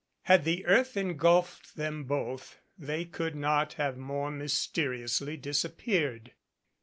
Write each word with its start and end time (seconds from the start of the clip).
Had 0.23 0.45
the 0.45 0.65
earth 0.65 0.97
engulfed 0.97 1.75
them 1.75 2.05
both 2.05 2.59
they 2.75 3.05
could 3.05 3.35
not 3.35 3.73
have 3.73 3.97
more 3.99 4.31
mysteriously 4.31 5.37
disappeared. 5.37 6.31